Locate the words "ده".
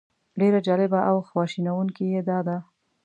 2.47-2.57